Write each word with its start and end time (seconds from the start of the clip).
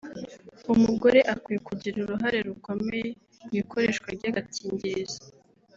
umugore 0.73 1.19
akwiye 1.33 1.59
kugira 1.67 1.95
uruhare 1.99 2.39
rukomeye 2.47 3.07
mu 3.45 3.51
ikoreshwa 3.61 4.07
ry’agakingirizo 4.17 5.21